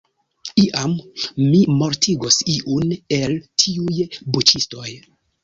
[0.61, 0.95] Iam,
[1.41, 4.01] mi mortigos iun el tiuj
[4.33, 4.91] buĉistoj.